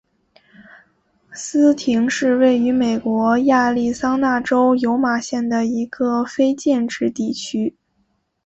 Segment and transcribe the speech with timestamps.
[1.31, 7.75] 斯廷是位于美国亚利桑那州尤马县的一个非建制地区。